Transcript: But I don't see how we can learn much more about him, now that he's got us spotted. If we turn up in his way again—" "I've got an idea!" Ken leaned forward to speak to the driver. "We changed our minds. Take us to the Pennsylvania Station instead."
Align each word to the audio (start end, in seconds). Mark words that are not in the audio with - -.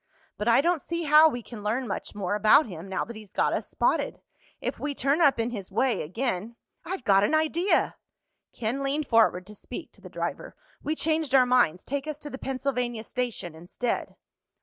But 0.35 0.47
I 0.47 0.61
don't 0.61 0.81
see 0.81 1.03
how 1.03 1.29
we 1.29 1.43
can 1.43 1.61
learn 1.61 1.87
much 1.87 2.15
more 2.15 2.33
about 2.33 2.65
him, 2.65 2.87
now 2.89 3.05
that 3.05 3.15
he's 3.15 3.29
got 3.29 3.53
us 3.53 3.67
spotted. 3.69 4.19
If 4.59 4.79
we 4.79 4.95
turn 4.95 5.21
up 5.21 5.39
in 5.39 5.51
his 5.51 5.69
way 5.71 6.01
again—" 6.01 6.55
"I've 6.83 7.03
got 7.03 7.23
an 7.23 7.35
idea!" 7.35 7.97
Ken 8.51 8.81
leaned 8.81 9.05
forward 9.05 9.45
to 9.45 9.53
speak 9.53 9.91
to 9.91 10.01
the 10.01 10.09
driver. 10.09 10.55
"We 10.81 10.95
changed 10.95 11.35
our 11.35 11.45
minds. 11.45 11.83
Take 11.83 12.07
us 12.07 12.17
to 12.17 12.31
the 12.31 12.39
Pennsylvania 12.39 13.03
Station 13.03 13.53
instead." 13.53 14.15